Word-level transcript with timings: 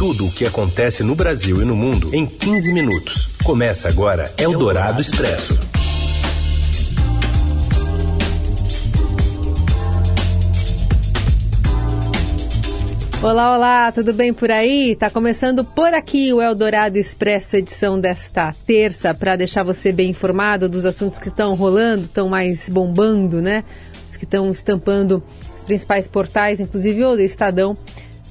Tudo 0.00 0.28
o 0.28 0.30
que 0.32 0.46
acontece 0.46 1.04
no 1.04 1.14
Brasil 1.14 1.60
e 1.60 1.64
no 1.66 1.76
mundo 1.76 2.14
em 2.14 2.24
15 2.24 2.72
minutos. 2.72 3.28
Começa 3.44 3.86
agora 3.86 4.32
Eldorado 4.38 4.98
Expresso. 4.98 5.60
Olá, 13.22 13.54
olá, 13.54 13.92
tudo 13.92 14.14
bem 14.14 14.32
por 14.32 14.50
aí? 14.50 14.96
Tá 14.96 15.10
começando 15.10 15.66
por 15.66 15.92
aqui 15.92 16.32
o 16.32 16.40
Eldorado 16.40 16.96
Expresso, 16.96 17.56
edição 17.56 18.00
desta 18.00 18.54
terça, 18.66 19.12
para 19.12 19.36
deixar 19.36 19.64
você 19.64 19.92
bem 19.92 20.08
informado 20.08 20.66
dos 20.66 20.86
assuntos 20.86 21.18
que 21.18 21.28
estão 21.28 21.54
rolando, 21.54 22.04
estão 22.04 22.26
mais 22.26 22.70
bombando, 22.70 23.42
né? 23.42 23.62
Os 24.08 24.16
que 24.16 24.24
estão 24.24 24.50
estampando 24.50 25.22
os 25.54 25.62
principais 25.62 26.08
portais, 26.08 26.58
inclusive 26.58 27.04
o 27.04 27.16
do 27.16 27.20
Estadão, 27.20 27.76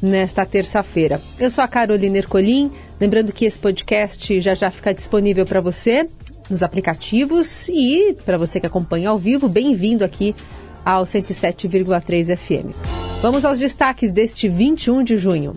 nesta 0.01 0.45
terça-feira. 0.45 1.21
Eu 1.39 1.51
sou 1.51 1.63
a 1.63 1.67
Carolina 1.67 2.17
Ercolim, 2.17 2.71
lembrando 2.99 3.31
que 3.31 3.45
esse 3.45 3.59
podcast 3.59 4.39
já 4.39 4.53
já 4.53 4.71
fica 4.71 4.93
disponível 4.93 5.45
para 5.45 5.61
você 5.61 6.07
nos 6.49 6.63
aplicativos 6.63 7.67
e 7.69 8.15
para 8.25 8.37
você 8.37 8.59
que 8.59 8.65
acompanha 8.65 9.09
ao 9.09 9.17
vivo, 9.17 9.47
bem-vindo 9.47 10.03
aqui 10.03 10.35
ao 10.83 11.03
107,3 11.03 12.35
FM. 12.35 12.75
Vamos 13.21 13.45
aos 13.45 13.59
destaques 13.59 14.11
deste 14.11 14.47
21 14.47 15.03
de 15.03 15.17
junho. 15.17 15.53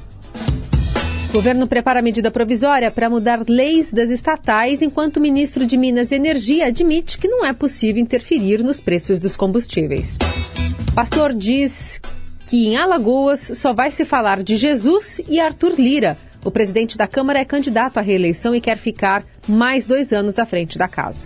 O 1.31 1.33
governo 1.33 1.67
prepara 1.67 2.03
medida 2.03 2.31
provisória 2.31 2.91
para 2.91 3.09
mudar 3.09 3.43
leis 3.49 3.91
das 3.91 4.11
estatais, 4.11 4.83
enquanto 4.83 5.17
o 5.17 5.21
ministro 5.21 5.65
de 5.65 5.79
Minas 5.79 6.11
e 6.11 6.17
Energia 6.17 6.67
admite 6.67 7.17
que 7.17 7.27
não 7.27 7.43
é 7.47 7.55
possível 7.55 8.03
interferir 8.03 8.63
nos 8.63 8.81
preços 8.81 9.19
dos 9.19 9.35
combustíveis. 9.35 10.19
Pastor 10.95 11.33
diz 11.33 12.03
que 12.53 12.69
em 12.69 12.77
Alagoas 12.77 13.53
só 13.55 13.73
vai 13.73 13.91
se 13.91 14.05
falar 14.05 14.43
de 14.43 14.59
Jesus 14.59 15.23
e 15.27 15.41
Arthur 15.41 15.73
Lira. 15.79 16.19
O 16.45 16.51
presidente 16.51 16.99
da 16.99 17.07
Câmara 17.07 17.39
é 17.39 17.47
candidato 17.47 17.97
à 17.97 18.03
reeleição 18.03 18.55
e 18.55 18.61
quer 18.61 18.77
ficar 18.77 19.25
mais 19.49 19.87
dois 19.87 20.13
anos 20.13 20.39
à 20.39 20.45
frente 20.45 20.77
da 20.77 20.87
casa. 20.87 21.25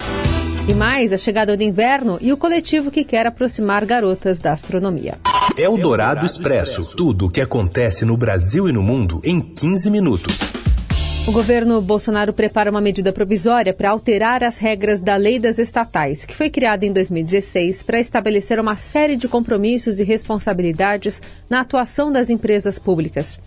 E 0.68 0.72
mais, 0.72 1.12
a 1.12 1.18
chegada 1.18 1.56
do 1.56 1.64
inverno 1.64 2.16
e 2.20 2.32
o 2.32 2.36
coletivo 2.36 2.92
que 2.92 3.02
quer 3.02 3.26
aproximar 3.26 3.84
garotas 3.84 4.38
da 4.38 4.52
astronomia. 4.52 5.18
Eldorado 5.56 6.24
Expresso. 6.24 6.94
Tudo 6.94 7.26
o 7.26 7.28
que 7.28 7.40
acontece 7.40 8.04
no 8.04 8.16
Brasil 8.16 8.68
e 8.68 8.72
no 8.72 8.84
mundo 8.84 9.20
em 9.24 9.40
15 9.40 9.90
minutos. 9.90 10.38
O 11.26 11.32
governo 11.32 11.80
Bolsonaro 11.80 12.32
prepara 12.32 12.70
uma 12.70 12.80
medida 12.80 13.12
provisória 13.12 13.74
para 13.74 13.90
alterar 13.90 14.44
as 14.44 14.58
regras 14.58 15.02
da 15.02 15.16
Lei 15.16 15.40
das 15.40 15.58
Estatais, 15.58 16.24
que 16.24 16.32
foi 16.32 16.48
criada 16.48 16.86
em 16.86 16.92
2016 16.92 17.82
para 17.82 17.98
estabelecer 17.98 18.60
uma 18.60 18.76
série 18.76 19.16
de 19.16 19.26
compromissos 19.26 19.98
e 19.98 20.04
responsabilidades 20.04 21.20
na 21.50 21.62
atuação 21.62 22.12
das 22.12 22.30
empresas 22.30 22.78
públicas. 22.78 23.40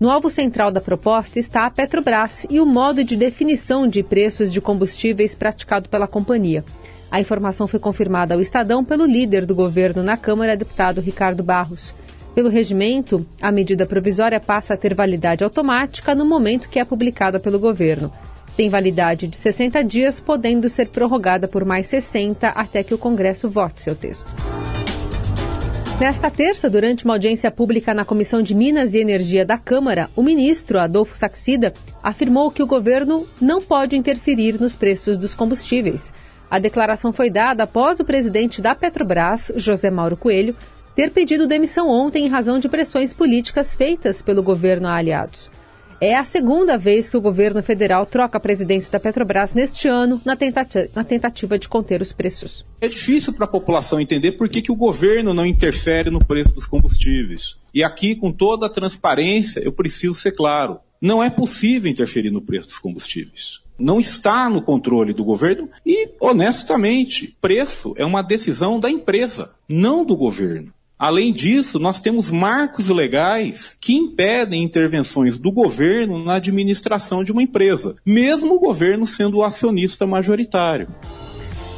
No 0.00 0.10
alvo 0.10 0.30
central 0.30 0.72
da 0.72 0.80
proposta 0.80 1.38
está 1.38 1.66
a 1.66 1.70
Petrobras 1.70 2.46
e 2.48 2.58
o 2.58 2.64
modo 2.64 3.04
de 3.04 3.14
definição 3.14 3.86
de 3.86 4.02
preços 4.02 4.50
de 4.50 4.60
combustíveis 4.62 5.34
praticado 5.34 5.90
pela 5.90 6.08
companhia. 6.08 6.64
A 7.10 7.20
informação 7.20 7.66
foi 7.66 7.78
confirmada 7.78 8.32
ao 8.32 8.40
Estadão 8.40 8.82
pelo 8.82 9.04
líder 9.04 9.44
do 9.44 9.54
governo 9.54 10.02
na 10.02 10.16
Câmara, 10.16 10.56
deputado 10.56 11.02
Ricardo 11.02 11.42
Barros. 11.42 11.94
Pelo 12.36 12.50
regimento, 12.50 13.26
a 13.40 13.50
medida 13.50 13.86
provisória 13.86 14.38
passa 14.38 14.74
a 14.74 14.76
ter 14.76 14.92
validade 14.92 15.42
automática 15.42 16.14
no 16.14 16.26
momento 16.26 16.68
que 16.68 16.78
é 16.78 16.84
publicada 16.84 17.40
pelo 17.40 17.58
governo. 17.58 18.12
Tem 18.54 18.68
validade 18.68 19.26
de 19.26 19.38
60 19.38 19.82
dias, 19.82 20.20
podendo 20.20 20.68
ser 20.68 20.88
prorrogada 20.88 21.48
por 21.48 21.64
mais 21.64 21.86
60 21.86 22.48
até 22.48 22.82
que 22.82 22.92
o 22.92 22.98
Congresso 22.98 23.48
vote 23.48 23.80
seu 23.80 23.94
texto. 23.94 24.26
Nesta 25.98 26.30
terça, 26.30 26.68
durante 26.68 27.06
uma 27.06 27.14
audiência 27.14 27.50
pública 27.50 27.94
na 27.94 28.04
Comissão 28.04 28.42
de 28.42 28.54
Minas 28.54 28.92
e 28.92 28.98
Energia 28.98 29.46
da 29.46 29.56
Câmara, 29.56 30.10
o 30.14 30.22
ministro 30.22 30.78
Adolfo 30.78 31.16
Saxida 31.16 31.72
afirmou 32.02 32.50
que 32.50 32.62
o 32.62 32.66
governo 32.66 33.26
não 33.40 33.62
pode 33.62 33.96
interferir 33.96 34.60
nos 34.60 34.76
preços 34.76 35.16
dos 35.16 35.32
combustíveis. 35.32 36.12
A 36.50 36.58
declaração 36.58 37.14
foi 37.14 37.30
dada 37.30 37.64
após 37.64 37.98
o 37.98 38.04
presidente 38.04 38.60
da 38.60 38.74
Petrobras, 38.74 39.50
José 39.56 39.90
Mauro 39.90 40.18
Coelho, 40.18 40.54
ter 40.96 41.12
pedido 41.12 41.46
demissão 41.46 41.90
ontem 41.90 42.24
em 42.24 42.28
razão 42.28 42.58
de 42.58 42.70
pressões 42.70 43.12
políticas 43.12 43.74
feitas 43.74 44.22
pelo 44.22 44.42
governo 44.42 44.88
a 44.88 44.96
aliados. 44.96 45.50
É 46.00 46.16
a 46.16 46.24
segunda 46.24 46.76
vez 46.76 47.08
que 47.08 47.16
o 47.16 47.20
governo 47.20 47.62
federal 47.62 48.04
troca 48.04 48.36
a 48.36 48.40
presidência 48.40 48.90
da 48.90 49.00
Petrobras 49.00 49.54
neste 49.54 49.88
ano 49.88 50.20
na 50.24 50.36
na 50.94 51.04
tentativa 51.04 51.58
de 51.58 51.68
conter 51.68 52.02
os 52.02 52.12
preços. 52.12 52.64
É 52.80 52.88
difícil 52.88 53.32
para 53.32 53.44
a 53.44 53.48
população 53.48 54.00
entender 54.00 54.32
por 54.32 54.48
que, 54.48 54.60
que 54.60 54.72
o 54.72 54.76
governo 54.76 55.32
não 55.32 55.46
interfere 55.46 56.10
no 56.10 56.18
preço 56.18 56.54
dos 56.54 56.66
combustíveis. 56.66 57.58
E 57.72 57.82
aqui, 57.82 58.14
com 58.14 58.30
toda 58.30 58.66
a 58.66 58.70
transparência, 58.70 59.60
eu 59.60 59.72
preciso 59.72 60.14
ser 60.14 60.32
claro: 60.32 60.78
não 61.00 61.22
é 61.22 61.30
possível 61.30 61.90
interferir 61.90 62.30
no 62.30 62.42
preço 62.42 62.68
dos 62.68 62.78
combustíveis. 62.78 63.60
Não 63.78 63.98
está 63.98 64.48
no 64.48 64.62
controle 64.62 65.12
do 65.12 65.24
governo 65.24 65.68
e, 65.84 66.10
honestamente, 66.20 67.36
preço 67.40 67.94
é 67.96 68.04
uma 68.04 68.22
decisão 68.22 68.80
da 68.80 68.90
empresa, 68.90 69.54
não 69.68 70.04
do 70.04 70.16
governo. 70.16 70.75
Além 70.98 71.30
disso, 71.30 71.78
nós 71.78 72.00
temos 72.00 72.30
marcos 72.30 72.88
legais 72.88 73.76
que 73.78 73.92
impedem 73.92 74.64
intervenções 74.64 75.36
do 75.36 75.52
governo 75.52 76.24
na 76.24 76.36
administração 76.36 77.22
de 77.22 77.30
uma 77.30 77.42
empresa, 77.42 77.96
mesmo 78.04 78.54
o 78.54 78.58
governo 78.58 79.06
sendo 79.06 79.36
o 79.36 79.44
acionista 79.44 80.06
majoritário. 80.06 80.88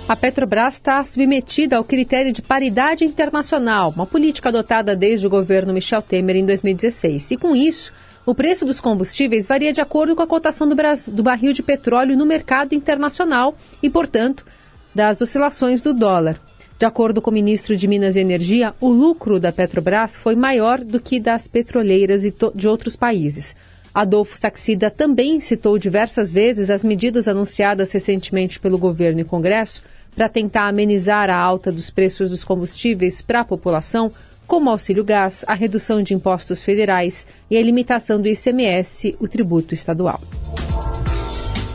A 0.09 0.15
Petrobras 0.15 0.75
está 0.75 1.03
submetida 1.03 1.77
ao 1.77 1.85
critério 1.85 2.33
de 2.33 2.41
paridade 2.41 3.05
internacional, 3.05 3.93
uma 3.95 4.07
política 4.07 4.51
adotada 4.51 4.95
desde 4.95 5.27
o 5.27 5.31
governo 5.31 5.75
Michel 5.75 6.01
Temer 6.01 6.37
em 6.37 6.47
2016. 6.47 7.33
E 7.33 7.37
com 7.37 7.57
isso, 7.57 7.93
o 8.25 8.37
preço 8.37 8.65
dos 8.65 8.81
combustíveis 8.81 9.49
varia 9.49 9.73
de 9.73 9.81
acordo 9.81 10.15
com 10.15 10.23
a 10.23 10.27
cotação 10.29 10.69
do, 10.69 10.77
do 11.09 11.23
barril 11.25 11.53
de 11.53 11.63
petróleo 11.63 12.17
no 12.17 12.25
mercado 12.25 12.73
internacional 12.73 13.57
e, 13.83 13.91
portanto, 13.91 14.47
das 14.95 15.21
oscilações 15.21 15.83
do 15.83 15.93
dólar. 15.93 16.41
De 16.79 16.87
acordo 16.87 17.21
com 17.21 17.29
o 17.31 17.35
ministro 17.35 17.77
de 17.77 17.89
Minas 17.89 18.15
e 18.15 18.21
Energia, 18.21 18.73
o 18.81 18.89
lucro 18.89 19.41
da 19.41 19.51
Petrobras 19.51 20.17
foi 20.17 20.37
maior 20.37 20.79
do 20.79 21.01
que 21.01 21.19
das 21.19 21.49
petroleiras 21.49 22.23
de 22.55 22.69
outros 22.69 22.95
países. 22.95 23.57
Adolfo 23.93 24.39
Saxida 24.39 24.89
também 24.89 25.41
citou 25.41 25.77
diversas 25.77 26.31
vezes 26.31 26.71
as 26.71 26.85
medidas 26.85 27.27
anunciadas 27.27 27.91
recentemente 27.91 28.61
pelo 28.61 28.79
governo 28.79 29.21
e 29.21 29.25
Congresso 29.25 29.83
para 30.15 30.29
tentar 30.29 30.69
amenizar 30.69 31.29
a 31.29 31.37
alta 31.37 31.73
dos 31.73 31.91
preços 31.91 32.31
dos 32.31 32.45
combustíveis 32.45 33.21
para 33.21 33.41
a 33.41 33.45
população, 33.45 34.13
como 34.47 34.71
auxílio 34.71 35.03
gás, 35.03 35.45
a 35.49 35.55
redução 35.55 36.01
de 36.01 36.15
impostos 36.15 36.63
federais 36.63 37.27
e 37.51 37.57
a 37.57 37.63
limitação 37.63 38.21
do 38.21 38.29
ICMS, 38.29 39.17
o 39.19 39.27
tributo 39.27 39.75
estadual. 39.75 40.21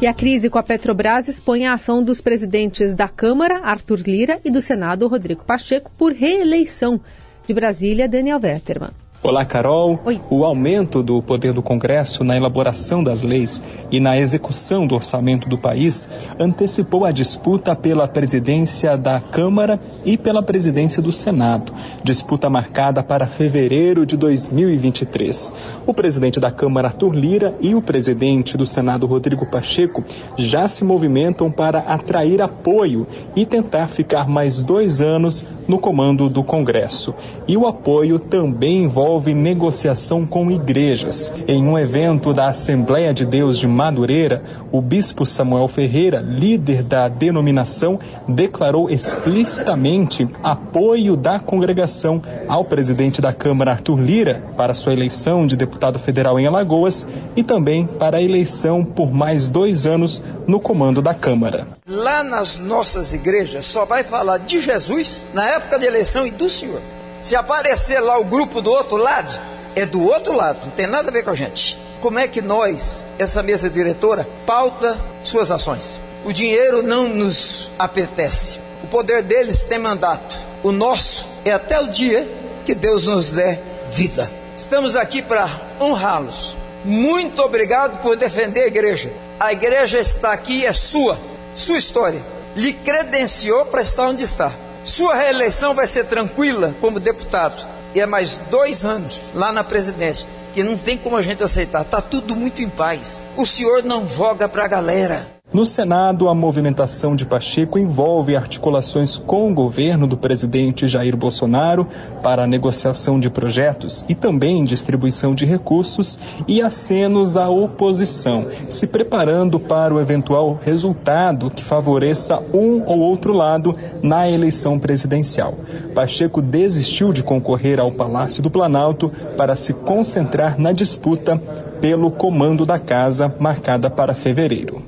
E 0.03 0.05
a 0.05 0.13
crise 0.13 0.49
com 0.49 0.57
a 0.57 0.63
Petrobras 0.63 1.29
expõe 1.29 1.65
a 1.65 1.75
ação 1.75 2.03
dos 2.03 2.19
presidentes 2.19 2.93
da 2.93 3.07
Câmara, 3.07 3.61
Arthur 3.63 4.01
Lira, 4.05 4.37
e 4.43 4.51
do 4.51 4.61
Senado, 4.61 5.07
Rodrigo 5.07 5.45
Pacheco, 5.45 5.89
por 5.97 6.11
reeleição. 6.11 6.99
De 7.47 7.53
Brasília, 7.53 8.09
Daniel 8.09 8.37
Vetterman. 8.37 8.91
Olá, 9.25 9.45
Carol. 9.45 10.01
Oi. 10.03 10.19
O 10.29 10.43
aumento 10.43 11.01
do 11.01 11.21
poder 11.21 11.53
do 11.53 11.61
Congresso 11.61 12.25
na 12.25 12.35
elaboração 12.35 13.01
das 13.01 13.21
leis 13.21 13.63
e 13.89 13.97
na 13.97 14.19
execução 14.19 14.85
do 14.85 14.95
orçamento 14.95 15.47
do 15.47 15.57
país 15.57 16.09
antecipou 16.37 17.05
a 17.05 17.11
disputa 17.11 17.73
pela 17.73 18.05
presidência 18.05 18.97
da 18.97 19.21
Câmara 19.21 19.79
e 20.03 20.17
pela 20.17 20.43
presidência 20.43 21.01
do 21.01 21.13
Senado, 21.13 21.71
disputa 22.03 22.49
marcada 22.49 23.01
para 23.01 23.25
fevereiro 23.25 24.05
de 24.05 24.17
2023. 24.17 25.53
O 25.87 25.93
presidente 25.93 26.37
da 26.37 26.51
Câmara, 26.51 26.89
Arthur 26.89 27.15
Lira, 27.15 27.55
e 27.61 27.73
o 27.73 27.81
presidente 27.81 28.57
do 28.57 28.65
Senado, 28.65 29.07
Rodrigo 29.07 29.45
Pacheco, 29.45 30.03
já 30.35 30.67
se 30.67 30.83
movimentam 30.83 31.49
para 31.49 31.79
atrair 31.79 32.41
apoio 32.41 33.07
e 33.37 33.45
tentar 33.45 33.87
ficar 33.87 34.27
mais 34.27 34.61
dois 34.61 34.99
anos 34.99 35.47
no 35.65 35.79
comando 35.79 36.27
do 36.27 36.43
Congresso. 36.43 37.15
E 37.47 37.55
o 37.55 37.65
apoio 37.65 38.19
também 38.19 38.83
envolve 38.83 39.12
envolve 39.13 39.33
negociação 39.35 40.25
com 40.25 40.49
igrejas. 40.49 41.31
Em 41.47 41.63
um 41.63 41.77
evento 41.77 42.33
da 42.33 42.47
Assembleia 42.47 43.13
de 43.13 43.25
Deus 43.25 43.59
de 43.59 43.67
Madureira, 43.67 44.43
o 44.71 44.81
bispo 44.81 45.23
Samuel 45.23 45.67
Ferreira, 45.67 46.19
líder 46.19 46.81
da 46.81 47.07
denominação, 47.07 47.99
declarou 48.27 48.89
explicitamente 48.89 50.27
apoio 50.41 51.15
da 51.15 51.37
congregação 51.37 52.23
ao 52.47 52.65
presidente 52.65 53.21
da 53.21 53.31
Câmara, 53.31 53.73
Arthur 53.73 54.01
Lira, 54.01 54.43
para 54.57 54.73
sua 54.73 54.93
eleição 54.93 55.45
de 55.45 55.55
deputado 55.55 55.99
federal 55.99 56.39
em 56.39 56.47
Alagoas 56.47 57.07
e 57.35 57.43
também 57.43 57.85
para 57.85 58.17
a 58.17 58.21
eleição 58.21 58.83
por 58.83 59.13
mais 59.13 59.47
dois 59.47 59.85
anos 59.85 60.23
no 60.47 60.59
comando 60.59 61.03
da 61.03 61.13
Câmara. 61.13 61.67
Lá 61.85 62.23
nas 62.23 62.57
nossas 62.57 63.13
igrejas 63.13 63.67
só 63.67 63.85
vai 63.85 64.03
falar 64.03 64.39
de 64.39 64.59
Jesus 64.59 65.23
na 65.35 65.45
época 65.49 65.77
de 65.77 65.85
eleição 65.85 66.25
e 66.25 66.31
do 66.31 66.49
Senhor. 66.49 66.81
Se 67.23 67.37
aparecer 67.37 68.01
lá 68.01 68.19
o 68.19 68.25
grupo 68.25 68.61
do 68.61 68.69
outro 68.69 68.97
lado, 68.97 69.39
é 69.77 69.85
do 69.85 70.03
outro 70.03 70.35
lado, 70.35 70.59
não 70.65 70.71
tem 70.71 70.85
nada 70.85 71.09
a 71.09 71.13
ver 71.13 71.23
com 71.23 71.29
a 71.29 71.35
gente. 71.35 71.79
Como 72.01 72.19
é 72.19 72.27
que 72.27 72.41
nós, 72.41 73.01
essa 73.17 73.41
mesa 73.41 73.69
diretora, 73.69 74.27
pauta 74.45 74.99
suas 75.23 75.49
ações? 75.49 76.01
O 76.25 76.33
dinheiro 76.33 76.83
não 76.83 77.07
nos 77.07 77.71
apetece. 77.79 78.59
O 78.83 78.87
poder 78.87 79.23
deles 79.23 79.63
tem 79.63 79.79
mandato. 79.79 80.37
O 80.61 80.73
nosso 80.73 81.25
é 81.45 81.51
até 81.51 81.79
o 81.79 81.87
dia 81.87 82.27
que 82.65 82.75
Deus 82.75 83.07
nos 83.07 83.31
der 83.31 83.63
vida. 83.89 84.29
Estamos 84.57 84.97
aqui 84.97 85.21
para 85.21 85.49
honrá-los, 85.79 86.57
muito 86.83 87.41
obrigado 87.41 88.01
por 88.01 88.17
defender 88.17 88.63
a 88.63 88.67
igreja. 88.67 89.13
A 89.39 89.53
igreja 89.53 89.97
está 89.97 90.33
aqui, 90.33 90.65
é 90.65 90.73
sua, 90.73 91.17
sua 91.55 91.77
história. 91.77 92.21
Lhe 92.53 92.73
credenciou 92.73 93.65
para 93.65 93.81
estar 93.81 94.07
onde 94.09 94.25
está. 94.25 94.51
Sua 94.83 95.15
reeleição 95.15 95.73
vai 95.73 95.87
ser 95.87 96.05
tranquila 96.05 96.75
como 96.81 96.99
deputado. 96.99 97.65
E 97.95 97.99
é 97.99 98.05
mais 98.05 98.37
dois 98.49 98.83
anos 98.83 99.21
lá 99.33 99.51
na 99.51 99.63
presidência, 99.63 100.27
que 100.53 100.63
não 100.63 100.77
tem 100.77 100.97
como 100.97 101.15
a 101.15 101.21
gente 101.21 101.43
aceitar. 101.43 101.83
Está 101.83 102.01
tudo 102.01 102.35
muito 102.35 102.61
em 102.61 102.69
paz. 102.69 103.23
O 103.37 103.45
senhor 103.45 103.83
não 103.83 104.07
joga 104.07 104.49
para 104.49 104.65
a 104.65 104.67
galera. 104.67 105.32
No 105.53 105.67
Senado, 105.67 106.29
a 106.29 106.33
movimentação 106.33 107.15
de 107.15 107.27
Pacheco 107.27 107.77
envolve 107.77 108.35
articulações 108.35 109.17
com 109.17 109.51
o 109.51 109.53
governo 109.53 110.07
do 110.07 110.17
presidente 110.17 110.87
Jair 110.87 111.15
Bolsonaro 111.15 111.87
para 112.23 112.43
a 112.43 112.47
negociação 112.47 113.19
de 113.19 113.29
projetos 113.29 114.03
e 114.09 114.15
também 114.15 114.65
distribuição 114.65 115.35
de 115.35 115.45
recursos 115.45 116.19
e 116.47 116.59
acenos 116.59 117.37
à 117.37 117.49
oposição, 117.49 118.47
se 118.67 118.87
preparando 118.87 119.59
para 119.59 119.93
o 119.93 119.99
eventual 120.01 120.59
resultado 120.59 121.51
que 121.51 121.63
favoreça 121.63 122.41
um 122.51 122.81
ou 122.87 122.97
outro 122.97 123.31
lado 123.31 123.75
na 124.01 124.27
eleição 124.27 124.79
presidencial. 124.79 125.53
Pacheco 125.93 126.41
desistiu 126.41 127.13
de 127.13 127.21
concorrer 127.21 127.79
ao 127.79 127.91
Palácio 127.91 128.41
do 128.41 128.49
Planalto 128.49 129.11
para 129.37 129.55
se 129.55 129.71
concentrar 129.71 130.59
na 130.59 130.71
disputa 130.71 131.39
pelo 131.83 132.09
comando 132.09 132.65
da 132.65 132.79
casa 132.79 133.35
marcada 133.41 133.89
para 133.89 134.15
fevereiro. 134.15 134.81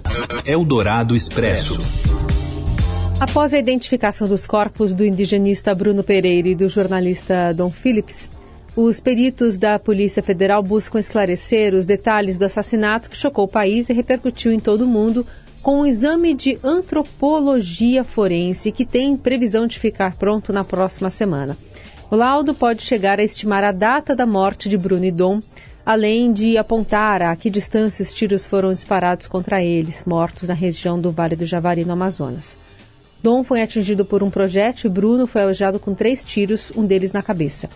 Eldorado 0.46 1.14
Expresso. 1.14 1.78
Após 3.20 3.54
a 3.54 3.60
identificação 3.60 4.30
dos 4.30 4.48
corpos 4.48 4.96
do 4.96 5.04
indigenista 5.04 5.76
Bruno 5.76 6.06
Pereira 6.06 6.48
e 6.48 6.56
do 6.56 6.70
jornalista 6.70 7.54
Dom 7.54 7.70
Phillips, 7.70 8.32
os 8.78 9.02
peritos 9.02 9.58
da 9.58 9.78
Polícia 9.78 10.24
Federal 10.24 10.64
buscam 10.64 10.98
esclarecer 10.98 11.74
os 11.74 11.86
detalhes 11.86 12.38
do 12.38 12.46
assassinato 12.46 13.10
que 13.10 13.18
chocou 13.18 13.44
o 13.44 13.50
país 13.50 13.90
e 13.90 13.94
repercutiu 13.94 14.54
em 14.54 14.60
todo 14.60 14.86
o 14.86 14.88
mundo 14.88 15.28
com 15.62 15.82
um 15.82 15.86
exame 15.86 16.34
de 16.34 16.58
antropologia 16.64 18.06
forense 18.06 18.72
que 18.72 18.86
tem 18.86 19.18
previsão 19.18 19.68
de 19.68 19.78
ficar 19.80 20.16
pronto 20.16 20.54
na 20.54 20.64
próxima 20.64 21.10
semana. 21.10 21.58
O 22.10 22.16
laudo 22.16 22.56
pode 22.56 22.84
chegar 22.84 23.20
a 23.20 23.24
estimar 23.24 23.66
a 23.66 23.74
data 23.74 24.16
da 24.16 24.26
morte 24.26 24.70
de 24.70 24.78
Bruno 24.78 25.04
e 25.04 25.12
Dom, 25.12 25.42
além 25.86 26.34
de 26.34 26.58
apontar 26.58 27.22
a 27.22 27.36
que 27.36 27.50
distância 27.50 28.02
os 28.02 28.14
tiros 28.14 28.46
foram 28.46 28.74
disparados 28.74 29.28
contra 29.28 29.64
eles, 29.64 30.04
mortos 30.04 30.50
na 30.50 30.56
região 30.56 31.00
do 31.00 31.12
Vale 31.12 31.36
do 31.36 31.46
Javari, 31.46 31.86
no 31.86 31.94
Amazonas. 31.94 32.58
Dom 33.22 33.44
foi 33.44 33.62
atingido 33.62 34.04
por 34.04 34.24
um 34.24 34.32
projétil 34.32 34.90
e 34.90 34.94
Bruno 34.94 35.28
foi 35.28 35.44
alvejado 35.44 35.80
com 35.80 35.94
três 35.94 36.26
tiros, 36.26 36.72
um 36.76 36.86
deles 36.86 37.14
na 37.14 37.22
cabeça. 37.22 37.70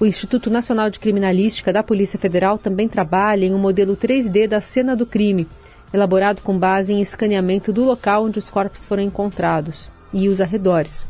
O 0.00 0.06
Instituto 0.06 0.50
Nacional 0.50 0.90
de 0.90 0.98
Criminalística 0.98 1.72
da 1.72 1.82
Polícia 1.82 2.18
Federal 2.18 2.58
também 2.58 2.88
trabalha 2.88 3.46
em 3.46 3.54
um 3.54 3.58
modelo 3.58 3.96
3D 3.96 4.48
da 4.48 4.60
cena 4.60 4.96
do 4.96 5.06
crime, 5.06 5.46
elaborado 5.94 6.42
com 6.42 6.58
base 6.58 6.92
em 6.92 7.00
escaneamento 7.00 7.72
do 7.72 7.84
local 7.84 8.24
onde 8.24 8.40
os 8.40 8.50
corpos 8.50 8.84
foram 8.84 9.04
encontrados 9.04 9.88
e 10.12 10.28
os 10.28 10.40
arredores. 10.40 11.06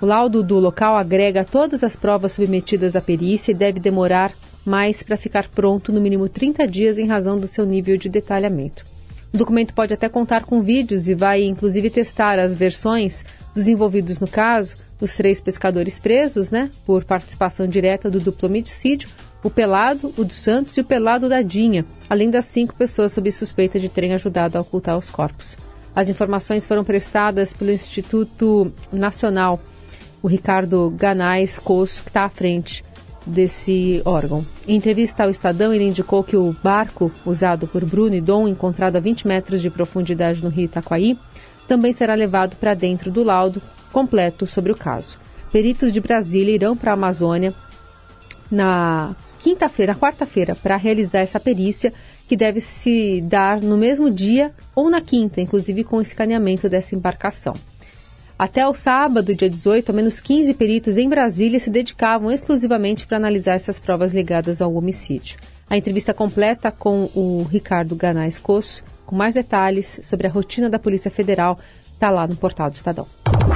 O 0.00 0.06
laudo 0.06 0.42
do 0.42 0.58
local 0.58 0.96
agrega 0.96 1.44
todas 1.44 1.84
as 1.84 1.96
provas 1.96 2.32
submetidas 2.32 2.96
à 2.96 3.00
perícia 3.00 3.52
e 3.52 3.54
deve 3.54 3.80
demorar 3.80 4.32
mas 4.64 5.02
para 5.02 5.16
ficar 5.16 5.48
pronto 5.48 5.92
no 5.92 6.00
mínimo 6.00 6.28
30 6.28 6.66
dias 6.66 6.98
em 6.98 7.06
razão 7.06 7.38
do 7.38 7.46
seu 7.46 7.66
nível 7.66 7.96
de 7.96 8.08
detalhamento. 8.08 8.84
O 9.32 9.36
documento 9.36 9.74
pode 9.74 9.92
até 9.92 10.08
contar 10.08 10.44
com 10.44 10.62
vídeos 10.62 11.08
e 11.08 11.14
vai 11.14 11.42
inclusive 11.42 11.90
testar 11.90 12.38
as 12.38 12.54
versões 12.54 13.24
dos 13.54 13.68
envolvidos 13.68 14.20
no 14.20 14.28
caso, 14.28 14.76
os 15.00 15.14
três 15.14 15.40
pescadores 15.40 15.98
presos, 15.98 16.50
né, 16.50 16.70
por 16.86 17.04
participação 17.04 17.66
direta 17.66 18.10
do 18.10 18.20
duplo 18.20 18.48
homicídio, 18.48 19.08
o 19.42 19.50
Pelado, 19.50 20.14
o 20.16 20.24
dos 20.24 20.36
Santos 20.36 20.76
e 20.76 20.80
o 20.80 20.84
Pelado 20.84 21.28
da 21.28 21.42
Dinha, 21.42 21.84
além 22.08 22.30
das 22.30 22.46
cinco 22.46 22.74
pessoas 22.74 23.12
sob 23.12 23.30
suspeita 23.30 23.78
de 23.78 23.88
terem 23.88 24.14
ajudado 24.14 24.56
a 24.56 24.60
ocultar 24.60 24.96
os 24.96 25.10
corpos. 25.10 25.58
As 25.94 26.08
informações 26.08 26.64
foram 26.64 26.82
prestadas 26.82 27.52
pelo 27.52 27.70
Instituto 27.70 28.72
Nacional, 28.90 29.60
o 30.22 30.28
Ricardo 30.28 30.90
Ganais 30.96 31.58
Coço, 31.58 32.02
que 32.02 32.08
está 32.08 32.24
à 32.24 32.30
frente 32.30 32.82
desse 33.26 34.02
órgão. 34.04 34.44
Em 34.66 34.76
entrevista 34.76 35.24
ao 35.24 35.30
Estadão, 35.30 35.72
ele 35.72 35.84
indicou 35.84 36.22
que 36.22 36.36
o 36.36 36.54
barco 36.62 37.10
usado 37.24 37.66
por 37.66 37.84
Bruno 37.84 38.14
e 38.14 38.20
Dom, 38.20 38.46
encontrado 38.46 38.96
a 38.96 39.00
20 39.00 39.26
metros 39.26 39.62
de 39.62 39.70
profundidade 39.70 40.42
no 40.42 40.50
rio 40.50 40.64
Itaquaí, 40.64 41.18
também 41.66 41.92
será 41.92 42.14
levado 42.14 42.56
para 42.56 42.74
dentro 42.74 43.10
do 43.10 43.22
laudo 43.22 43.62
completo 43.92 44.46
sobre 44.46 44.72
o 44.72 44.76
caso. 44.76 45.18
Peritos 45.50 45.92
de 45.92 46.00
Brasília 46.00 46.54
irão 46.54 46.76
para 46.76 46.90
a 46.90 46.94
Amazônia 46.94 47.54
na 48.50 49.14
quinta-feira, 49.38 49.94
quarta-feira, 49.94 50.54
para 50.54 50.76
realizar 50.76 51.20
essa 51.20 51.40
perícia 51.40 51.92
que 52.28 52.36
deve 52.36 52.60
se 52.60 53.20
dar 53.22 53.60
no 53.60 53.76
mesmo 53.76 54.10
dia 54.10 54.52
ou 54.74 54.90
na 54.90 55.00
quinta, 55.00 55.40
inclusive 55.40 55.84
com 55.84 55.96
o 55.96 56.02
escaneamento 56.02 56.68
dessa 56.68 56.94
embarcação. 56.94 57.54
Até 58.38 58.66
o 58.66 58.74
sábado, 58.74 59.34
dia 59.34 59.48
18, 59.48 59.90
ao 59.90 59.94
menos 59.94 60.20
15 60.20 60.54
peritos 60.54 60.96
em 60.96 61.08
Brasília 61.08 61.60
se 61.60 61.70
dedicavam 61.70 62.32
exclusivamente 62.32 63.06
para 63.06 63.16
analisar 63.16 63.54
essas 63.54 63.78
provas 63.78 64.12
ligadas 64.12 64.60
ao 64.60 64.74
homicídio. 64.74 65.38
A 65.70 65.76
entrevista 65.76 66.12
completa 66.12 66.70
com 66.70 67.08
o 67.14 67.46
Ricardo 67.48 67.94
Ganais 67.94 68.38
Coço, 68.38 68.84
com 69.06 69.14
mais 69.14 69.34
detalhes 69.34 70.00
sobre 70.02 70.26
a 70.26 70.30
rotina 70.30 70.68
da 70.68 70.78
Polícia 70.80 71.10
Federal, 71.10 71.58
está 71.92 72.10
lá 72.10 72.26
no 72.26 72.34
portal 72.34 72.68
do 72.68 72.74
Estadão. 72.74 73.06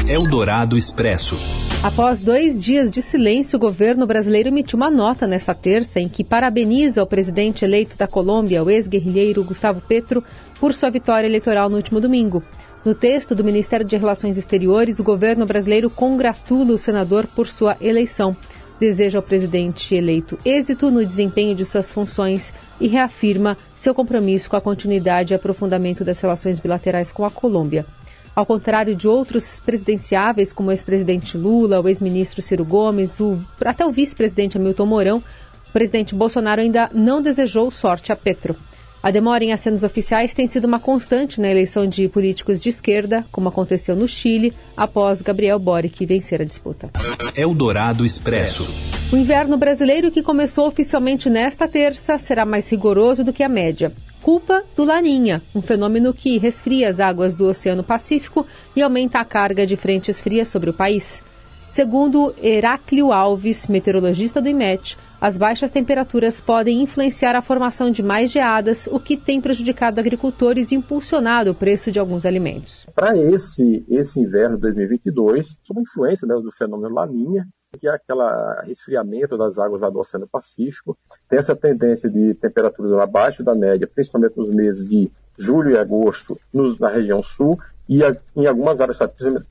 Eldorado 0.08 0.78
Expresso. 0.78 1.36
Após 1.82 2.20
dois 2.20 2.60
dias 2.60 2.90
de 2.90 3.02
silêncio, 3.02 3.56
o 3.56 3.60
governo 3.60 4.06
brasileiro 4.06 4.48
emitiu 4.48 4.76
uma 4.76 4.90
nota 4.90 5.26
nesta 5.26 5.54
terça 5.54 6.00
em 6.00 6.08
que 6.08 6.24
parabeniza 6.24 7.02
o 7.02 7.06
presidente 7.06 7.64
eleito 7.64 7.96
da 7.96 8.06
Colômbia, 8.06 8.62
o 8.62 8.70
ex-guerrilheiro 8.70 9.44
Gustavo 9.44 9.80
Petro, 9.80 10.22
por 10.60 10.72
sua 10.72 10.90
vitória 10.90 11.26
eleitoral 11.26 11.68
no 11.68 11.76
último 11.76 12.00
domingo. 12.00 12.42
No 12.84 12.94
texto 12.94 13.34
do 13.34 13.42
Ministério 13.42 13.84
de 13.84 13.96
Relações 13.96 14.38
Exteriores, 14.38 15.00
o 15.00 15.04
governo 15.04 15.44
brasileiro 15.44 15.90
congratula 15.90 16.72
o 16.72 16.78
senador 16.78 17.26
por 17.26 17.48
sua 17.48 17.76
eleição. 17.80 18.36
Deseja 18.78 19.18
ao 19.18 19.22
presidente 19.22 19.96
eleito 19.96 20.38
êxito 20.44 20.88
no 20.88 21.04
desempenho 21.04 21.56
de 21.56 21.64
suas 21.64 21.90
funções 21.90 22.54
e 22.80 22.86
reafirma 22.86 23.58
seu 23.76 23.92
compromisso 23.92 24.48
com 24.48 24.54
a 24.54 24.60
continuidade 24.60 25.32
e 25.32 25.34
aprofundamento 25.34 26.04
das 26.04 26.20
relações 26.20 26.60
bilaterais 26.60 27.10
com 27.10 27.24
a 27.24 27.30
Colômbia. 27.30 27.84
Ao 28.36 28.46
contrário 28.46 28.94
de 28.94 29.08
outros 29.08 29.58
presidenciáveis, 29.58 30.52
como 30.52 30.68
o 30.68 30.72
ex-presidente 30.72 31.36
Lula, 31.36 31.80
o 31.80 31.88
ex-ministro 31.88 32.40
Ciro 32.40 32.64
Gomes, 32.64 33.18
o, 33.18 33.36
até 33.64 33.84
o 33.84 33.90
vice-presidente 33.90 34.56
Hamilton 34.56 34.86
Mourão, 34.86 35.18
o 35.68 35.72
presidente 35.72 36.14
Bolsonaro 36.14 36.60
ainda 36.60 36.88
não 36.94 37.20
desejou 37.20 37.72
sorte 37.72 38.12
a 38.12 38.16
Petro. 38.16 38.54
A 39.00 39.12
demora 39.12 39.44
em 39.44 39.52
acenos 39.52 39.84
oficiais 39.84 40.34
tem 40.34 40.48
sido 40.48 40.64
uma 40.64 40.80
constante 40.80 41.40
na 41.40 41.48
eleição 41.48 41.86
de 41.86 42.08
políticos 42.08 42.60
de 42.60 42.68
esquerda, 42.68 43.24
como 43.30 43.48
aconteceu 43.48 43.94
no 43.94 44.08
Chile, 44.08 44.52
após 44.76 45.22
Gabriel 45.22 45.58
Boric 45.58 46.04
vencer 46.04 46.42
a 46.42 46.44
disputa. 46.44 46.90
Eldorado 47.36 48.04
Expresso. 48.04 48.66
O 49.12 49.16
inverno 49.16 49.56
brasileiro, 49.56 50.10
que 50.10 50.22
começou 50.22 50.66
oficialmente 50.66 51.30
nesta 51.30 51.68
terça, 51.68 52.18
será 52.18 52.44
mais 52.44 52.68
rigoroso 52.68 53.22
do 53.22 53.32
que 53.32 53.44
a 53.44 53.48
média. 53.48 53.92
Culpa 54.20 54.64
do 54.76 54.84
Laninha, 54.84 55.40
um 55.54 55.62
fenômeno 55.62 56.12
que 56.12 56.36
resfria 56.36 56.88
as 56.88 56.98
águas 56.98 57.36
do 57.36 57.46
Oceano 57.46 57.84
Pacífico 57.84 58.44
e 58.74 58.82
aumenta 58.82 59.20
a 59.20 59.24
carga 59.24 59.64
de 59.64 59.76
frentes 59.76 60.20
frias 60.20 60.48
sobre 60.48 60.70
o 60.70 60.74
país. 60.74 61.22
Segundo 61.70 62.34
Heráclio 62.42 63.12
Alves, 63.12 63.68
meteorologista 63.68 64.42
do 64.42 64.48
IMET, 64.48 64.98
as 65.20 65.36
baixas 65.36 65.70
temperaturas 65.70 66.40
podem 66.40 66.82
influenciar 66.82 67.34
a 67.34 67.42
formação 67.42 67.90
de 67.90 68.02
mais 68.02 68.30
geadas, 68.30 68.86
o 68.86 69.00
que 69.00 69.16
tem 69.16 69.40
prejudicado 69.40 69.98
agricultores 69.98 70.70
e 70.70 70.74
impulsionado 70.74 71.50
o 71.50 71.54
preço 71.54 71.90
de 71.90 71.98
alguns 71.98 72.24
alimentos. 72.24 72.86
Para 72.94 73.16
esse, 73.16 73.84
esse 73.88 74.20
inverno 74.20 74.56
de 74.56 74.62
2022, 74.62 75.56
sob 75.62 75.80
influência 75.80 76.26
né, 76.26 76.34
do 76.34 76.52
fenômeno 76.52 76.94
Laninha, 76.94 77.46
que 77.78 77.86
é 77.86 77.90
aquele 77.90 78.22
resfriamento 78.64 79.36
das 79.36 79.58
águas 79.58 79.80
lá 79.80 79.90
do 79.90 79.98
Oceano 79.98 80.28
Pacífico, 80.30 80.96
tem 81.28 81.38
essa 81.38 81.54
tendência 81.54 82.08
de 82.08 82.34
temperaturas 82.34 82.92
abaixo 82.92 83.42
da 83.44 83.54
média, 83.54 83.86
principalmente 83.92 84.36
nos 84.36 84.50
meses 84.50 84.88
de 84.88 85.10
julho 85.38 85.70
e 85.70 85.78
agosto 85.78 86.38
nos, 86.52 86.78
na 86.78 86.88
região 86.88 87.22
sul 87.22 87.58
e 87.88 88.04
a, 88.04 88.14
em 88.36 88.46
algumas 88.46 88.80
áreas, 88.80 88.98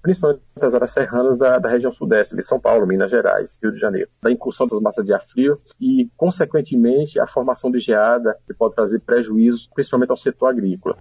principalmente 0.02 0.42
as 0.62 0.76
áreas 0.76 0.92
serranas 0.92 1.38
da, 1.38 1.58
da, 1.58 1.70
região 1.70 1.92
sudeste, 1.92 2.36
de 2.36 2.44
São 2.44 2.60
Paulo, 2.60 2.86
Minas 2.86 3.10
Gerais, 3.10 3.58
Rio 3.62 3.72
de 3.72 3.80
Janeiro, 3.80 4.10
da 4.22 4.32
incursão 4.32 4.68
das 4.68 4.80
massas 4.80 5.04
de 5.04 5.14
ar 5.14 5.24
frio 5.24 5.60
e, 5.82 6.08
consequentemente, 6.16 7.20
a 7.20 7.26
formação 7.26 7.72
de 7.72 7.80
geada, 7.80 8.38
que 8.46 8.54
pode 8.54 8.76
trazer 8.76 9.00
prejuízos, 9.00 9.68
principalmente 9.74 10.12
ao 10.12 10.18
setor 10.18 10.50
agrícola. 10.50 10.98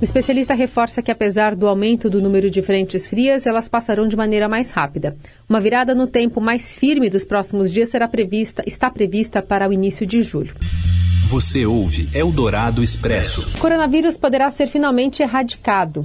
O 0.00 0.04
especialista 0.04 0.54
reforça 0.54 1.02
que, 1.02 1.10
apesar 1.10 1.54
do 1.54 1.68
aumento 1.68 2.08
do 2.08 2.22
número 2.22 2.50
de 2.50 2.62
frentes 2.62 3.06
frias, 3.06 3.46
elas 3.46 3.68
passarão 3.68 4.08
de 4.08 4.16
maneira 4.16 4.48
mais 4.48 4.70
rápida. 4.70 5.14
Uma 5.46 5.60
virada 5.60 5.94
no 5.94 6.06
tempo 6.06 6.40
mais 6.40 6.74
firme 6.74 7.10
dos 7.10 7.24
próximos 7.24 7.70
dias 7.70 7.90
será 7.90 8.08
prevista, 8.08 8.62
está 8.66 8.90
prevista 8.90 9.42
para 9.42 9.68
o 9.68 9.72
início 9.72 10.06
de 10.06 10.22
julho. 10.22 10.54
Você 11.30 11.64
ouve 11.64 12.08
Eldorado 12.12 12.82
Expresso. 12.82 13.48
O 13.54 13.60
coronavírus 13.60 14.16
poderá 14.16 14.50
ser 14.50 14.66
finalmente 14.66 15.22
erradicado. 15.22 16.04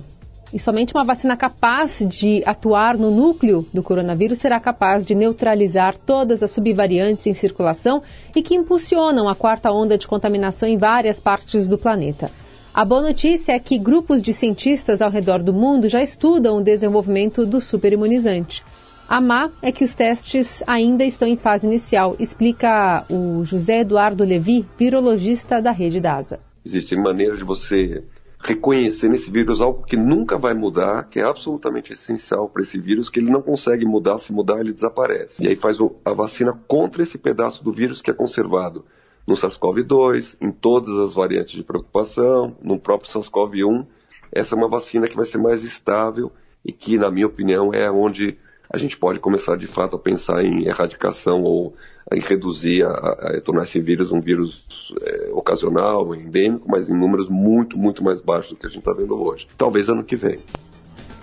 e 0.53 0.59
somente 0.59 0.93
uma 0.93 1.03
vacina 1.03 1.35
capaz 1.35 1.97
de 2.07 2.43
atuar 2.45 2.95
no 2.95 3.09
núcleo 3.09 3.65
do 3.73 3.81
coronavírus 3.81 4.37
será 4.37 4.59
capaz 4.59 5.03
de 5.03 5.15
neutralizar 5.15 5.97
todas 5.97 6.43
as 6.43 6.51
subvariantes 6.51 7.25
em 7.25 7.33
circulação 7.33 8.03
e 8.35 8.43
que 8.43 8.53
impulsionam 8.53 9.27
a 9.27 9.33
quarta 9.33 9.71
onda 9.71 9.97
de 9.97 10.05
contaminação 10.05 10.69
em 10.69 10.77
várias 10.77 11.19
partes 11.19 11.67
do 11.67 11.75
planeta. 11.75 12.29
A 12.71 12.85
boa 12.85 13.01
notícia 13.01 13.53
é 13.53 13.59
que 13.59 13.79
grupos 13.79 14.21
de 14.21 14.31
cientistas 14.31 15.01
ao 15.01 15.09
redor 15.09 15.41
do 15.41 15.51
mundo 15.51 15.89
já 15.89 16.03
estudam 16.03 16.57
o 16.57 16.63
desenvolvimento 16.63 17.47
do 17.47 17.59
superimunizante. 17.59 18.63
A 19.07 19.21
má 19.21 19.51
é 19.61 19.71
que 19.71 19.83
os 19.83 19.93
testes 19.93 20.63
ainda 20.65 21.03
estão 21.03 21.27
em 21.27 21.37
fase 21.37 21.67
inicial, 21.67 22.15
explica 22.19 23.05
o 23.07 23.45
José 23.45 23.81
Eduardo 23.81 24.23
Levi, 24.23 24.65
virologista 24.79 25.61
da 25.61 25.71
rede 25.71 25.99
DASA. 25.99 26.39
Existem 26.65 26.99
maneiras 26.99 27.37
de 27.37 27.43
você 27.43 28.03
reconhecer 28.39 29.07
nesse 29.07 29.29
vírus 29.29 29.61
algo 29.61 29.83
que 29.83 29.95
nunca 29.95 30.39
vai 30.39 30.55
mudar, 30.55 31.07
que 31.07 31.19
é 31.19 31.23
absolutamente 31.23 31.93
essencial 31.93 32.49
para 32.49 32.63
esse 32.63 32.79
vírus, 32.79 33.07
que 33.07 33.19
ele 33.19 33.29
não 33.29 33.43
consegue 33.43 33.85
mudar, 33.85 34.17
se 34.17 34.33
mudar 34.33 34.59
ele 34.59 34.73
desaparece. 34.73 35.43
E 35.43 35.47
aí 35.47 35.55
faz 35.55 35.77
a 36.03 36.13
vacina 36.13 36.53
contra 36.67 37.03
esse 37.03 37.19
pedaço 37.19 37.63
do 37.63 37.71
vírus 37.71 38.01
que 38.01 38.09
é 38.09 38.13
conservado 38.13 38.85
no 39.27 39.35
SARS-CoV-2, 39.35 40.35
em 40.41 40.51
todas 40.51 40.97
as 40.97 41.13
variantes 41.13 41.55
de 41.55 41.63
preocupação, 41.63 42.55
no 42.61 42.79
próprio 42.79 43.11
SARS-CoV-1. 43.11 43.85
Essa 44.31 44.55
é 44.55 44.57
uma 44.57 44.67
vacina 44.67 45.07
que 45.07 45.15
vai 45.15 45.25
ser 45.25 45.37
mais 45.37 45.63
estável 45.63 46.31
e 46.63 46.71
que, 46.71 46.97
na 46.97 47.11
minha 47.11 47.27
opinião, 47.27 47.71
é 47.71 47.89
onde 47.91 48.37
a 48.69 48.77
gente 48.77 48.97
pode 48.97 49.19
começar 49.19 49.55
de 49.57 49.67
fato 49.67 49.95
a 49.95 49.99
pensar 49.99 50.43
em 50.43 50.65
erradicação 50.65 51.43
ou 51.43 51.73
em 52.13 52.19
reduzir, 52.19 52.83
a, 52.83 52.89
a, 52.89 53.37
a 53.37 53.41
tornar 53.41 53.63
esse 53.63 53.79
vírus 53.79 54.11
um 54.11 54.21
vírus 54.21 54.93
é, 55.01 55.29
ocasional, 55.31 56.13
endêmico, 56.13 56.69
mas 56.69 56.89
em 56.89 56.93
números 56.93 57.27
muito, 57.27 57.77
muito 57.77 58.03
mais 58.03 58.21
baixos 58.21 58.51
do 58.51 58.57
que 58.57 58.65
a 58.65 58.69
gente 58.69 58.79
está 58.79 58.93
vendo 58.93 59.15
hoje. 59.15 59.47
Talvez 59.57 59.89
ano 59.89 60.03
que 60.03 60.15
vem. 60.15 60.39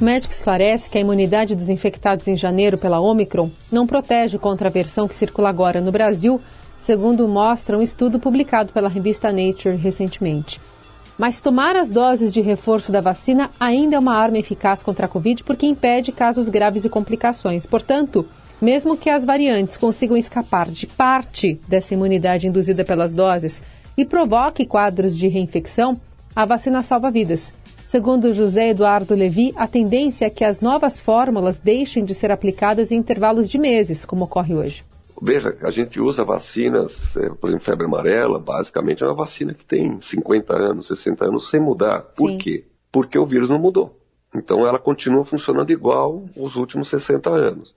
O 0.01 0.05
médico 0.05 0.33
esclarece 0.33 0.91
que 0.91 0.99
a 0.99 1.01
imunidade 1.01 1.55
dos 1.55 1.69
infectados 1.69 2.27
em 2.27 2.37
janeiro 2.37 2.77
pela 2.77 3.01
Omicron 3.01 3.51
não 3.71 3.87
protege 3.87 4.39
contra 4.39 4.69
a 4.69 4.73
versão 4.73 5.07
que 5.07 5.15
circula 5.15 5.49
agora 5.49 5.81
no 5.81 5.93
Brasil, 5.93 6.41
segundo 6.81 7.29
mostra 7.29 7.79
um 7.79 7.83
estudo 7.83 8.19
publicado 8.19 8.73
pela 8.73 8.89
revista 8.89 9.31
Nature 9.31 9.77
recentemente. 9.77 10.61
Mas 11.23 11.41
tomar 11.41 11.77
as 11.77 11.89
doses 11.89 12.33
de 12.33 12.41
reforço 12.41 12.91
da 12.91 13.01
vacina 13.01 13.49
ainda 13.61 13.95
é 13.95 13.99
uma 14.01 14.17
arma 14.17 14.39
eficaz 14.39 14.83
contra 14.83 15.07
a 15.07 15.09
Covid 15.09 15.45
porque 15.45 15.65
impede 15.65 16.11
casos 16.11 16.49
graves 16.49 16.85
e 16.85 16.89
complicações. 16.89 17.65
Portanto, 17.65 18.27
mesmo 18.61 18.97
que 18.97 19.09
as 19.09 19.25
variantes 19.25 19.77
consigam 19.77 20.17
escapar 20.17 20.69
de 20.69 20.85
parte 20.85 21.61
dessa 21.69 21.95
imunidade 21.95 22.49
induzida 22.49 22.85
pelas 22.85 23.15
doses 23.15 23.63
e 23.97 24.05
provoque 24.05 24.67
quadros 24.67 25.17
de 25.17 25.29
reinfecção, 25.29 26.01
a 26.35 26.45
vacina 26.45 26.83
salva 26.83 27.09
vidas. 27.09 27.55
Segundo 27.87 28.33
José 28.33 28.71
Eduardo 28.71 29.15
Levi, 29.15 29.55
a 29.55 29.69
tendência 29.69 30.25
é 30.25 30.31
que 30.31 30.43
as 30.43 30.61
novas 30.61 30.99
fórmulas 30.99 31.61
deixem 31.61 32.05
de 32.05 32.17
ser 32.17 32.33
aplicadas 32.33 32.91
em 32.91 32.97
intervalos 32.97 33.49
de 33.49 33.59
meses, 33.59 34.05
como 34.05 34.25
ocorre 34.25 34.57
hoje. 34.57 34.83
Veja, 35.25 35.57
a 35.63 35.71
gente 35.71 36.01
usa 36.01 36.25
vacinas, 36.25 37.17
é, 37.17 37.29
por 37.29 37.49
exemplo, 37.49 37.65
febre 37.65 37.87
amarela, 37.87 38.41
basicamente 38.41 39.05
é 39.05 39.07
uma 39.07 39.15
vacina 39.15 39.55
que 39.55 39.65
tem 39.65 40.01
50 40.01 40.53
anos, 40.53 40.89
60 40.89 41.25
anos 41.27 41.49
sem 41.49 41.61
mudar. 41.61 42.01
Por 42.17 42.29
Sim. 42.29 42.39
quê? 42.39 42.65
Porque 42.91 43.17
o 43.17 43.25
vírus 43.25 43.49
não 43.49 43.57
mudou. 43.57 43.97
Então 44.35 44.67
ela 44.67 44.81
continua 44.81 45.25
funcionando 45.25 45.71
igual 45.71 46.25
os 46.37 46.57
últimos 46.57 46.89
60 46.89 47.31
anos. 47.31 47.73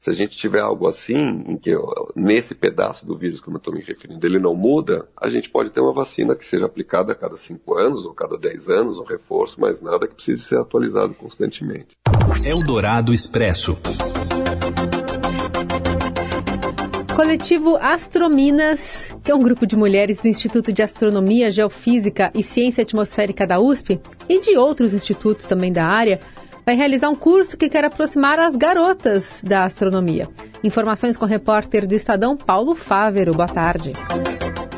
Se 0.00 0.10
a 0.10 0.12
gente 0.12 0.36
tiver 0.36 0.58
algo 0.58 0.88
assim, 0.88 1.44
em 1.46 1.56
que 1.56 1.76
nesse 2.16 2.56
pedaço 2.56 3.06
do 3.06 3.16
vírus, 3.16 3.40
como 3.40 3.58
eu 3.58 3.58
estou 3.58 3.72
me 3.72 3.82
referindo, 3.82 4.26
ele 4.26 4.40
não 4.40 4.56
muda, 4.56 5.06
a 5.16 5.28
gente 5.28 5.48
pode 5.48 5.70
ter 5.70 5.80
uma 5.80 5.92
vacina 5.92 6.34
que 6.34 6.44
seja 6.44 6.66
aplicada 6.66 7.12
a 7.12 7.14
cada 7.14 7.36
5 7.36 7.72
anos, 7.78 8.04
ou 8.04 8.12
cada 8.14 8.36
10 8.36 8.68
anos, 8.68 8.98
um 8.98 9.04
reforço, 9.04 9.60
mas 9.60 9.80
nada 9.80 10.08
que 10.08 10.14
precise 10.14 10.42
ser 10.42 10.58
atualizado 10.58 11.14
constantemente. 11.14 11.96
Eldorado 12.44 13.12
Expresso 13.12 13.78
coletivo 17.20 17.76
Astrominas, 17.76 19.14
que 19.22 19.30
é 19.30 19.34
um 19.34 19.40
grupo 19.40 19.66
de 19.66 19.76
mulheres 19.76 20.20
do 20.20 20.26
Instituto 20.26 20.72
de 20.72 20.82
Astronomia, 20.82 21.50
Geofísica 21.50 22.30
e 22.34 22.42
Ciência 22.42 22.80
Atmosférica 22.80 23.46
da 23.46 23.60
USP 23.60 24.00
e 24.26 24.40
de 24.40 24.56
outros 24.56 24.94
institutos 24.94 25.44
também 25.44 25.70
da 25.70 25.84
área, 25.84 26.18
vai 26.64 26.74
realizar 26.74 27.10
um 27.10 27.14
curso 27.14 27.58
que 27.58 27.68
quer 27.68 27.84
aproximar 27.84 28.40
as 28.40 28.56
garotas 28.56 29.42
da 29.46 29.64
astronomia. 29.64 30.28
Informações 30.64 31.18
com 31.18 31.26
o 31.26 31.28
repórter 31.28 31.86
do 31.86 31.94
Estadão 31.94 32.38
Paulo 32.38 32.74
Fávero. 32.74 33.34
Boa 33.34 33.48
tarde. 33.48 33.92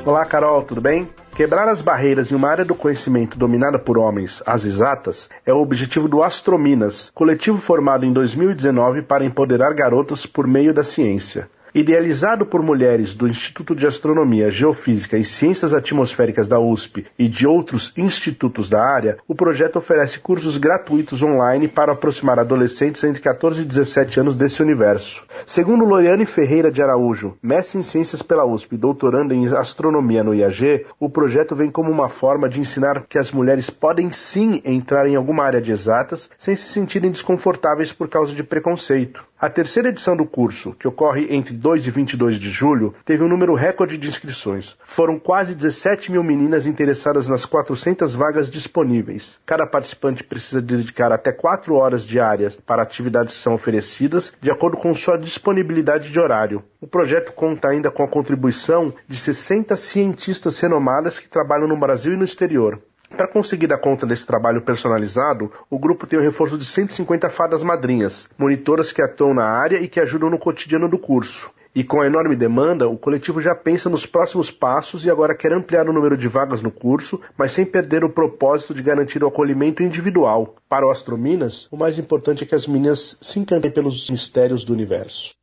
Olá, 0.04 0.26
Carol, 0.26 0.64
tudo 0.64 0.80
bem? 0.80 1.08
Quebrar 1.36 1.68
as 1.68 1.80
barreiras 1.80 2.32
em 2.32 2.34
uma 2.34 2.48
área 2.48 2.64
do 2.64 2.74
conhecimento 2.74 3.38
dominada 3.38 3.78
por 3.78 3.96
homens, 3.96 4.42
as 4.44 4.64
exatas, 4.64 5.30
é 5.46 5.52
o 5.52 5.62
objetivo 5.62 6.08
do 6.08 6.24
Astrominas, 6.24 7.08
coletivo 7.14 7.58
formado 7.58 8.04
em 8.04 8.12
2019 8.12 9.02
para 9.02 9.24
empoderar 9.24 9.72
garotas 9.74 10.26
por 10.26 10.44
meio 10.48 10.74
da 10.74 10.82
ciência. 10.82 11.48
Idealizado 11.74 12.44
por 12.44 12.62
mulheres 12.62 13.14
do 13.14 13.26
Instituto 13.26 13.74
de 13.74 13.86
Astronomia, 13.86 14.50
Geofísica 14.50 15.16
e 15.16 15.24
Ciências 15.24 15.72
Atmosféricas 15.72 16.46
da 16.46 16.60
USP 16.60 17.06
e 17.18 17.26
de 17.26 17.46
outros 17.46 17.94
institutos 17.96 18.68
da 18.68 18.84
área, 18.84 19.16
o 19.26 19.34
projeto 19.34 19.76
oferece 19.76 20.18
cursos 20.18 20.58
gratuitos 20.58 21.22
online 21.22 21.68
para 21.68 21.92
aproximar 21.92 22.38
adolescentes 22.38 23.02
entre 23.04 23.22
14 23.22 23.62
e 23.62 23.64
17 23.64 24.20
anos 24.20 24.36
desse 24.36 24.62
universo. 24.62 25.24
Segundo 25.46 25.86
Loriane 25.86 26.26
Ferreira 26.26 26.70
de 26.70 26.82
Araújo, 26.82 27.38
mestre 27.42 27.78
em 27.78 27.82
Ciências 27.82 28.20
pela 28.20 28.44
USP 28.44 28.74
e 28.74 28.78
doutoranda 28.78 29.34
em 29.34 29.48
Astronomia 29.56 30.22
no 30.22 30.34
IAG, 30.34 30.84
o 31.00 31.08
projeto 31.08 31.56
vem 31.56 31.70
como 31.70 31.90
uma 31.90 32.10
forma 32.10 32.50
de 32.50 32.60
ensinar 32.60 33.06
que 33.08 33.18
as 33.18 33.32
mulheres 33.32 33.70
podem 33.70 34.12
sim 34.12 34.60
entrar 34.62 35.08
em 35.08 35.16
alguma 35.16 35.44
área 35.44 35.60
de 35.60 35.72
exatas 35.72 36.28
sem 36.36 36.54
se 36.54 36.68
sentirem 36.68 37.10
desconfortáveis 37.10 37.90
por 37.90 38.10
causa 38.10 38.34
de 38.34 38.42
preconceito. 38.42 39.24
A 39.42 39.50
terceira 39.50 39.88
edição 39.88 40.16
do 40.16 40.24
curso, 40.24 40.72
que 40.72 40.86
ocorre 40.86 41.26
entre 41.28 41.52
2 41.52 41.88
e 41.88 41.90
22 41.90 42.38
de 42.38 42.48
julho, 42.48 42.94
teve 43.04 43.24
um 43.24 43.28
número 43.28 43.56
recorde 43.56 43.98
de 43.98 44.06
inscrições. 44.06 44.76
Foram 44.84 45.18
quase 45.18 45.56
17 45.56 46.12
mil 46.12 46.22
meninas 46.22 46.64
interessadas 46.64 47.26
nas 47.26 47.44
400 47.44 48.14
vagas 48.14 48.48
disponíveis. 48.48 49.40
Cada 49.44 49.66
participante 49.66 50.22
precisa 50.22 50.62
dedicar 50.62 51.10
até 51.10 51.32
4 51.32 51.74
horas 51.74 52.06
diárias 52.06 52.54
para 52.54 52.84
atividades 52.84 53.34
que 53.34 53.40
são 53.40 53.54
oferecidas, 53.54 54.32
de 54.40 54.48
acordo 54.48 54.76
com 54.76 54.94
sua 54.94 55.16
disponibilidade 55.16 56.12
de 56.12 56.20
horário. 56.20 56.62
O 56.80 56.86
projeto 56.86 57.32
conta 57.32 57.66
ainda 57.66 57.90
com 57.90 58.04
a 58.04 58.08
contribuição 58.08 58.94
de 59.08 59.16
60 59.16 59.74
cientistas 59.76 60.60
renomadas 60.60 61.18
que 61.18 61.28
trabalham 61.28 61.66
no 61.66 61.76
Brasil 61.76 62.12
e 62.12 62.16
no 62.16 62.22
exterior. 62.22 62.80
Para 63.16 63.28
conseguir 63.28 63.66
dar 63.66 63.78
conta 63.78 64.06
desse 64.06 64.26
trabalho 64.26 64.62
personalizado, 64.62 65.52
o 65.70 65.78
grupo 65.78 66.06
tem 66.06 66.18
o 66.18 66.22
reforço 66.22 66.56
de 66.56 66.64
150 66.64 67.28
fadas 67.28 67.62
madrinhas, 67.62 68.28
monitoras 68.38 68.90
que 68.92 69.02
atuam 69.02 69.34
na 69.34 69.44
área 69.44 69.78
e 69.78 69.88
que 69.88 70.00
ajudam 70.00 70.30
no 70.30 70.38
cotidiano 70.38 70.88
do 70.88 70.98
curso. 70.98 71.50
E 71.74 71.82
com 71.82 72.02
a 72.02 72.06
enorme 72.06 72.36
demanda, 72.36 72.86
o 72.86 72.98
coletivo 72.98 73.40
já 73.40 73.54
pensa 73.54 73.88
nos 73.88 74.04
próximos 74.04 74.50
passos 74.50 75.06
e 75.06 75.10
agora 75.10 75.34
quer 75.34 75.52
ampliar 75.52 75.88
o 75.88 75.92
número 75.92 76.18
de 76.18 76.28
vagas 76.28 76.60
no 76.60 76.70
curso, 76.70 77.18
mas 77.36 77.52
sem 77.52 77.64
perder 77.64 78.04
o 78.04 78.10
propósito 78.10 78.74
de 78.74 78.82
garantir 78.82 79.24
o 79.24 79.28
acolhimento 79.28 79.82
individual. 79.82 80.54
Para 80.68 80.86
o 80.86 80.90
Astrominas, 80.90 81.68
o 81.70 81.76
mais 81.76 81.98
importante 81.98 82.44
é 82.44 82.46
que 82.46 82.54
as 82.54 82.66
meninas 82.66 83.16
se 83.22 83.40
encantem 83.40 83.70
pelos 83.70 84.10
mistérios 84.10 84.66
do 84.66 84.72
universo. 84.74 85.34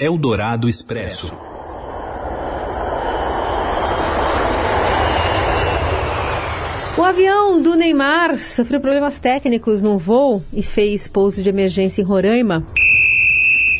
Eldorado 0.00 0.68
Expresso. 0.68 1.32
O 6.98 7.04
avião 7.04 7.62
do 7.62 7.67
Neymar 7.78 8.38
sofreu 8.38 8.80
problemas 8.80 9.20
técnicos 9.20 9.80
no 9.82 9.98
voo 9.98 10.42
e 10.52 10.62
fez 10.62 11.06
pouso 11.06 11.42
de 11.42 11.48
emergência 11.48 12.02
em 12.02 12.04
Roraima. 12.04 12.66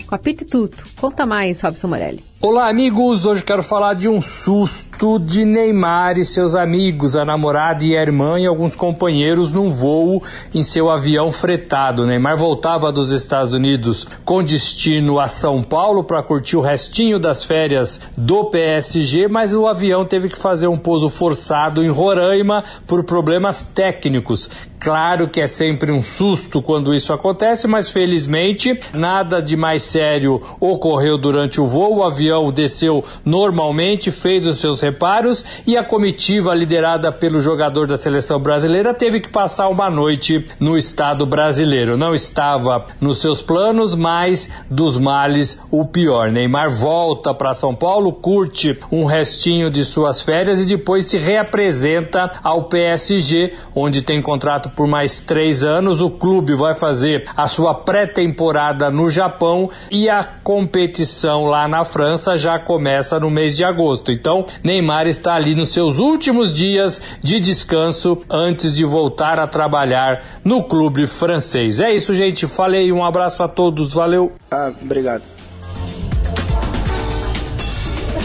Com 0.06 0.14
a 0.14 0.18
Tuto. 0.18 0.84
Conta 0.96 1.26
mais, 1.26 1.60
Robson 1.60 1.88
Morelli. 1.88 2.27
Olá, 2.40 2.68
amigos! 2.68 3.26
Hoje 3.26 3.42
quero 3.42 3.64
falar 3.64 3.94
de 3.94 4.08
um 4.08 4.20
susto 4.20 5.18
de 5.18 5.44
Neymar 5.44 6.18
e 6.18 6.24
seus 6.24 6.54
amigos, 6.54 7.16
a 7.16 7.24
namorada 7.24 7.82
e 7.82 7.96
a 7.96 8.00
irmã 8.00 8.38
e 8.38 8.46
alguns 8.46 8.76
companheiros 8.76 9.52
num 9.52 9.72
voo 9.72 10.22
em 10.54 10.62
seu 10.62 10.88
avião 10.88 11.32
fretado. 11.32 12.06
Neymar 12.06 12.36
voltava 12.36 12.92
dos 12.92 13.10
Estados 13.10 13.52
Unidos 13.52 14.06
com 14.24 14.40
destino 14.40 15.18
a 15.18 15.26
São 15.26 15.64
Paulo 15.64 16.04
para 16.04 16.22
curtir 16.22 16.56
o 16.56 16.60
restinho 16.60 17.18
das 17.18 17.42
férias 17.42 18.00
do 18.16 18.44
PSG, 18.44 19.26
mas 19.26 19.52
o 19.52 19.66
avião 19.66 20.04
teve 20.04 20.28
que 20.28 20.38
fazer 20.38 20.68
um 20.68 20.78
pouso 20.78 21.08
forçado 21.08 21.82
em 21.82 21.90
Roraima 21.90 22.62
por 22.86 23.02
problemas 23.02 23.64
técnicos. 23.64 24.48
Claro 24.78 25.28
que 25.28 25.40
é 25.40 25.48
sempre 25.48 25.90
um 25.90 26.00
susto 26.00 26.62
quando 26.62 26.94
isso 26.94 27.12
acontece, 27.12 27.66
mas 27.66 27.90
felizmente 27.90 28.78
nada 28.94 29.42
de 29.42 29.56
mais 29.56 29.82
sério 29.82 30.40
ocorreu 30.60 31.18
durante 31.18 31.60
o 31.60 31.66
voo. 31.66 31.96
O 31.96 32.04
avião 32.04 32.27
avião 32.28 32.52
desceu 32.52 33.04
normalmente, 33.24 34.10
fez 34.10 34.46
os 34.46 34.58
seus 34.58 34.80
reparos 34.80 35.44
e 35.66 35.76
a 35.76 35.84
comitiva 35.84 36.54
liderada 36.54 37.10
pelo 37.10 37.40
jogador 37.40 37.86
da 37.86 37.96
seleção 37.96 38.38
brasileira 38.38 38.92
teve 38.92 39.20
que 39.20 39.28
passar 39.28 39.68
uma 39.68 39.90
noite 39.90 40.46
no 40.60 40.76
estado 40.76 41.24
brasileiro. 41.24 41.96
Não 41.96 42.14
estava 42.14 42.86
nos 43.00 43.18
seus 43.18 43.40
planos, 43.40 43.94
mas 43.94 44.50
dos 44.70 44.98
males 44.98 45.60
o 45.70 45.84
pior. 45.86 46.30
Neymar 46.30 46.70
volta 46.70 47.32
para 47.32 47.54
São 47.54 47.74
Paulo, 47.74 48.12
curte 48.12 48.78
um 48.92 49.04
restinho 49.04 49.70
de 49.70 49.84
suas 49.84 50.20
férias 50.20 50.60
e 50.60 50.66
depois 50.66 51.06
se 51.06 51.16
reapresenta 51.16 52.30
ao 52.42 52.64
PSG, 52.64 53.54
onde 53.74 54.02
tem 54.02 54.20
contrato 54.20 54.70
por 54.70 54.86
mais 54.86 55.20
três 55.20 55.64
anos. 55.64 56.02
O 56.02 56.10
clube 56.10 56.54
vai 56.54 56.74
fazer 56.74 57.28
a 57.36 57.46
sua 57.46 57.74
pré-temporada 57.74 58.90
no 58.90 59.08
Japão 59.08 59.70
e 59.90 60.08
a 60.08 60.22
competição 60.22 61.44
lá 61.44 61.66
na 61.66 61.84
França 62.18 62.36
já 62.36 62.58
começa 62.58 63.20
no 63.20 63.30
mês 63.30 63.56
de 63.56 63.62
agosto. 63.62 64.10
Então, 64.10 64.44
Neymar 64.64 65.06
está 65.06 65.36
ali 65.36 65.54
nos 65.54 65.68
seus 65.68 66.00
últimos 66.00 66.52
dias 66.52 67.00
de 67.22 67.38
descanso 67.38 68.18
antes 68.28 68.74
de 68.74 68.84
voltar 68.84 69.38
a 69.38 69.46
trabalhar 69.46 70.24
no 70.42 70.64
clube 70.64 71.06
francês. 71.06 71.78
É 71.78 71.94
isso, 71.94 72.12
gente. 72.12 72.44
Falei, 72.44 72.90
um 72.90 73.04
abraço 73.04 73.40
a 73.44 73.46
todos. 73.46 73.94
Valeu. 73.94 74.32
Ah, 74.50 74.72
obrigado. 74.82 75.22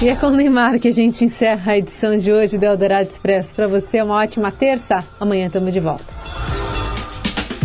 E 0.01 0.09
é 0.09 0.15
com 0.15 0.27
o 0.27 0.31
Neymar 0.31 0.79
que 0.79 0.88
a 0.88 0.93
gente 0.93 1.23
encerra 1.23 1.73
a 1.73 1.77
edição 1.77 2.17
de 2.17 2.33
hoje 2.33 2.57
do 2.57 2.65
Eldorado 2.65 3.07
Expresso. 3.07 3.53
Para 3.53 3.67
você, 3.67 4.01
uma 4.01 4.15
ótima 4.15 4.51
terça. 4.51 5.03
Amanhã 5.19 5.45
estamos 5.45 5.71
de 5.71 5.79
volta. 5.79 6.23